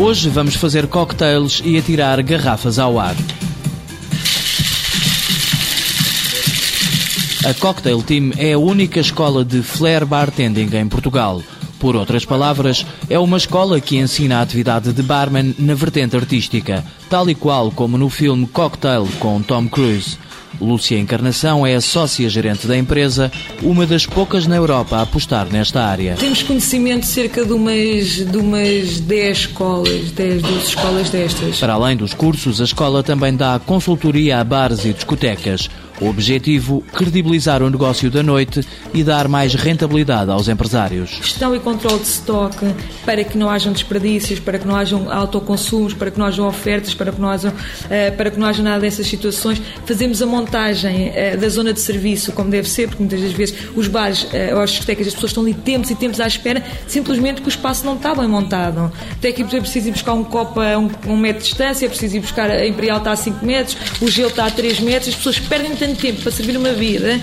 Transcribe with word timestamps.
Hoje 0.00 0.30
vamos 0.30 0.56
fazer 0.56 0.86
cocktails 0.86 1.60
e 1.62 1.76
atirar 1.76 2.22
garrafas 2.22 2.78
ao 2.78 2.98
ar. 2.98 3.14
A 7.44 7.52
Cocktail 7.52 8.02
Team 8.02 8.32
é 8.38 8.54
a 8.54 8.58
única 8.58 8.98
escola 8.98 9.44
de 9.44 9.62
flair 9.62 10.06
bartending 10.06 10.74
em 10.74 10.88
Portugal. 10.88 11.42
Por 11.78 11.96
outras 11.96 12.24
palavras, 12.24 12.86
é 13.10 13.18
uma 13.18 13.36
escola 13.36 13.78
que 13.78 13.98
ensina 13.98 14.38
a 14.38 14.40
atividade 14.40 14.90
de 14.94 15.02
barman 15.02 15.54
na 15.58 15.74
vertente 15.74 16.16
artística, 16.16 16.82
tal 17.10 17.28
e 17.28 17.34
qual 17.34 17.70
como 17.70 17.98
no 17.98 18.08
filme 18.08 18.46
Cocktail 18.46 19.06
com 19.18 19.42
Tom 19.42 19.68
Cruise. 19.68 20.16
Lúcia 20.58 20.98
Encarnação 20.98 21.66
é 21.66 21.74
a 21.74 21.80
sócia-gerente 21.80 22.66
da 22.66 22.76
empresa, 22.76 23.30
uma 23.62 23.86
das 23.86 24.06
poucas 24.06 24.46
na 24.46 24.56
Europa 24.56 24.96
a 24.96 25.02
apostar 25.02 25.46
nesta 25.50 25.84
área. 25.84 26.14
Temos 26.14 26.42
conhecimento 26.42 27.02
de 27.02 27.08
cerca 27.08 27.44
de 27.44 27.52
umas, 27.52 28.06
de 28.26 28.36
umas 28.36 29.00
10 29.00 29.38
escolas, 29.38 30.10
10, 30.12 30.42
12 30.42 30.58
escolas 30.66 31.10
destas. 31.10 31.58
Para 31.58 31.74
além 31.74 31.96
dos 31.96 32.14
cursos, 32.14 32.60
a 32.60 32.64
escola 32.64 33.02
também 33.02 33.34
dá 33.34 33.58
consultoria 33.58 34.40
a 34.40 34.44
bares 34.44 34.84
e 34.84 34.92
discotecas. 34.92 35.68
O 36.00 36.08
objetivo, 36.08 36.82
credibilizar 36.94 37.62
o 37.62 37.68
negócio 37.68 38.10
da 38.10 38.22
noite 38.22 38.60
e 38.94 39.04
dar 39.04 39.28
mais 39.28 39.54
rentabilidade 39.54 40.30
aos 40.30 40.48
empresários. 40.48 41.10
Gestão 41.10 41.54
e 41.54 41.60
controle 41.60 42.00
de 42.00 42.06
estoque 42.06 42.66
para 43.04 43.22
que 43.22 43.36
não 43.36 43.50
hajam 43.50 43.72
desperdícios, 43.72 44.40
para 44.40 44.58
que 44.58 44.66
não 44.66 44.74
hajam 44.74 45.12
autoconsumos, 45.12 45.92
para 45.92 46.10
que 46.10 46.18
não 46.18 46.26
hajam 46.26 46.46
ofertas, 46.48 46.94
para 46.94 47.12
que 47.12 47.20
não 47.20 47.28
hajam, 47.28 47.50
uh, 47.52 48.16
para 48.16 48.30
que 48.30 48.38
não 48.38 48.46
haja 48.46 48.62
nada 48.62 48.80
dessas 48.80 49.06
situações. 49.06 49.60
Fazemos 49.84 50.22
a 50.22 50.26
montagem 50.26 51.10
uh, 51.10 51.38
da 51.38 51.48
zona 51.48 51.72
de 51.72 51.80
serviço 51.80 52.32
como 52.32 52.50
deve 52.50 52.68
ser, 52.68 52.88
porque 52.88 53.02
muitas 53.02 53.20
das 53.20 53.32
vezes 53.32 53.54
os 53.76 53.86
bares 53.86 54.22
uh, 54.22 54.54
ou 54.54 54.62
as 54.62 54.70
discotecas, 54.70 55.08
as 55.08 55.14
pessoas 55.14 55.30
estão 55.30 55.42
ali 55.42 55.52
tempos 55.52 55.90
e 55.90 55.94
tempos 55.94 56.18
à 56.18 56.26
espera, 56.26 56.62
simplesmente 56.88 57.34
porque 57.36 57.48
o 57.48 57.54
espaço 57.54 57.84
não 57.84 57.96
está 57.96 58.14
bem 58.14 58.26
montado. 58.26 58.90
Até 59.12 59.32
que 59.32 59.42
é 59.42 59.44
preciso 59.44 59.88
ir 59.88 59.92
buscar 59.92 60.14
um 60.14 60.24
copo 60.24 60.60
a 60.60 60.78
um, 60.78 60.88
um 61.06 61.16
metro 61.16 61.42
de 61.42 61.48
distância, 61.48 61.84
é 61.84 61.88
preciso 61.88 62.16
ir 62.16 62.20
buscar 62.20 62.50
a 62.50 62.66
Imperial 62.66 62.98
está 62.98 63.12
a 63.12 63.16
5 63.16 63.44
metros, 63.44 63.76
o 64.00 64.08
gelo 64.08 64.30
está 64.30 64.46
a 64.46 64.50
3 64.50 64.80
metros, 64.80 65.08
as 65.08 65.14
pessoas 65.14 65.38
perdem 65.38 65.76
tanto 65.76 65.89
tempo 65.94 66.22
para 66.22 66.32
servir 66.32 66.56
uma 66.56 66.72
vida 66.72 67.20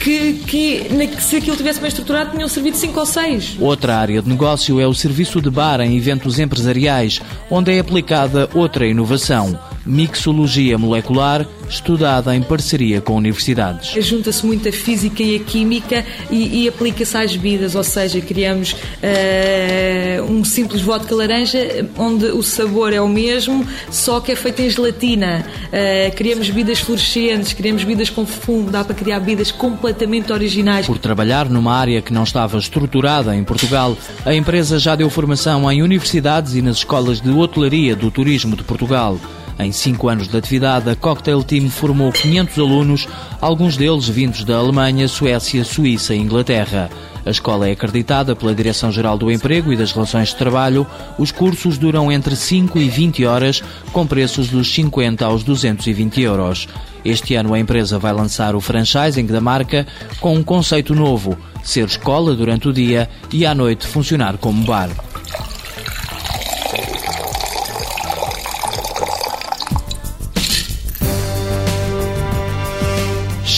que, 0.00 0.34
que, 0.46 1.20
se 1.20 1.36
aquilo 1.36 1.56
tivesse 1.56 1.78
bem 1.78 1.88
estruturado, 1.88 2.30
tinham 2.30 2.48
servido 2.48 2.76
5 2.76 2.98
ou 2.98 3.06
6. 3.06 3.56
Outra 3.60 3.96
área 3.98 4.22
de 4.22 4.28
negócio 4.28 4.80
é 4.80 4.86
o 4.86 4.94
serviço 4.94 5.40
de 5.40 5.50
bar 5.50 5.80
em 5.80 5.96
eventos 5.96 6.38
empresariais, 6.38 7.20
onde 7.50 7.72
é 7.72 7.78
aplicada 7.78 8.48
outra 8.54 8.86
inovação 8.86 9.58
mixologia 9.84 10.76
molecular, 10.76 11.46
estudada 11.68 12.34
em 12.34 12.42
parceria 12.42 13.00
com 13.00 13.16
universidades. 13.16 13.90
Junta-se 14.04 14.44
muito 14.44 14.68
a 14.68 14.72
física 14.72 15.22
e 15.22 15.36
a 15.36 15.38
química 15.38 16.04
e, 16.30 16.62
e 16.62 16.68
aplica-se 16.68 17.16
às 17.16 17.36
bebidas, 17.36 17.74
ou 17.74 17.84
seja, 17.84 18.20
criamos 18.20 18.72
uh, 18.72 20.22
um 20.30 20.44
simples 20.44 20.82
vodka 20.82 21.14
laranja 21.14 21.88
onde 21.96 22.26
o 22.26 22.42
sabor 22.42 22.92
é 22.92 23.00
o 23.00 23.08
mesmo, 23.08 23.66
só 23.90 24.20
que 24.20 24.32
é 24.32 24.36
feito 24.36 24.60
em 24.62 24.70
gelatina. 24.70 25.44
Uh, 25.66 26.14
criamos 26.14 26.48
bebidas 26.48 26.80
fluorescentes, 26.80 27.52
criamos 27.52 27.84
bebidas 27.84 28.10
com 28.10 28.26
fumo, 28.26 28.70
dá 28.70 28.84
para 28.84 28.94
criar 28.94 29.20
bebidas 29.20 29.50
completamente 29.50 30.32
originais. 30.32 30.86
Por 30.86 30.98
trabalhar 30.98 31.48
numa 31.48 31.74
área 31.74 32.02
que 32.02 32.12
não 32.12 32.24
estava 32.24 32.58
estruturada 32.58 33.34
em 33.34 33.44
Portugal, 33.44 33.96
a 34.24 34.34
empresa 34.34 34.78
já 34.78 34.94
deu 34.94 35.08
formação 35.08 35.70
em 35.70 35.82
universidades 35.82 36.54
e 36.54 36.62
nas 36.62 36.78
escolas 36.78 37.20
de 37.20 37.30
hotelaria 37.30 37.94
do 37.94 38.10
turismo 38.10 38.56
de 38.56 38.64
Portugal. 38.64 39.18
Em 39.62 39.72
cinco 39.72 40.08
anos 40.08 40.26
de 40.26 40.34
atividade, 40.34 40.88
a 40.88 40.96
Cocktail 40.96 41.42
Team 41.42 41.68
formou 41.68 42.10
500 42.10 42.58
alunos, 42.58 43.08
alguns 43.42 43.76
deles 43.76 44.08
vindos 44.08 44.42
da 44.42 44.56
Alemanha, 44.56 45.06
Suécia, 45.06 45.62
Suíça 45.64 46.14
e 46.14 46.18
Inglaterra. 46.18 46.88
A 47.26 47.30
escola 47.30 47.68
é 47.68 47.72
acreditada 47.72 48.34
pela 48.34 48.54
Direção-Geral 48.54 49.18
do 49.18 49.30
Emprego 49.30 49.70
e 49.70 49.76
das 49.76 49.92
Relações 49.92 50.30
de 50.30 50.36
Trabalho. 50.36 50.86
Os 51.18 51.30
cursos 51.30 51.76
duram 51.76 52.10
entre 52.10 52.34
5 52.34 52.78
e 52.78 52.88
20 52.88 53.26
horas, 53.26 53.62
com 53.92 54.06
preços 54.06 54.48
dos 54.48 54.72
50 54.72 55.26
aos 55.26 55.44
220 55.44 56.22
euros. 56.22 56.66
Este 57.04 57.34
ano 57.34 57.52
a 57.52 57.58
empresa 57.58 57.98
vai 57.98 58.14
lançar 58.14 58.54
o 58.54 58.62
franchising 58.62 59.26
da 59.26 59.42
marca 59.42 59.86
com 60.20 60.34
um 60.36 60.42
conceito 60.42 60.94
novo: 60.94 61.36
ser 61.62 61.84
escola 61.84 62.34
durante 62.34 62.66
o 62.66 62.72
dia 62.72 63.10
e 63.30 63.44
à 63.44 63.54
noite 63.54 63.86
funcionar 63.86 64.38
como 64.38 64.64
bar. 64.64 64.88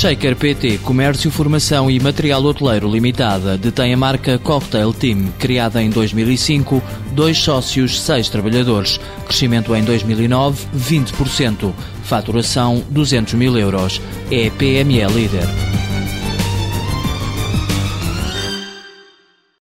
Shaker 0.02 0.34
PT, 0.34 0.78
Comércio, 0.78 1.30
Formação 1.30 1.88
e 1.88 2.00
Material 2.00 2.42
Hoteleiro 2.44 2.90
Limitada, 2.90 3.56
detém 3.56 3.94
a 3.94 3.96
marca 3.96 4.36
Cocktail 4.36 4.92
Team, 4.92 5.28
criada 5.38 5.80
em 5.80 5.90
2005, 5.90 6.82
dois 7.12 7.38
sócios, 7.38 8.00
seis 8.00 8.28
trabalhadores. 8.28 8.98
Crescimento 9.28 9.72
em 9.76 9.84
2009, 9.84 10.66
20%. 10.76 11.72
Faturação, 12.02 12.82
200 12.90 13.34
mil 13.34 13.56
euros. 13.56 14.00
É 14.28 14.50
PME 14.50 15.06
líder. 15.06 15.81